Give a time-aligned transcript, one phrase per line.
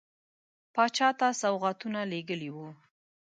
[0.73, 2.69] پاچا ته سوغاتونه لېږلي وه.